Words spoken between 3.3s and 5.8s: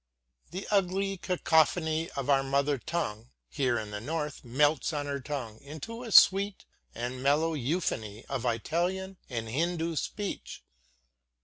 here in the north melts on her tongue